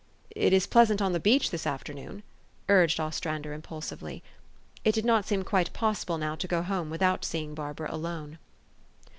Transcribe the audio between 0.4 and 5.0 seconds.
is pleasant on the beach this afternoon," urged Ostrander impulsively. It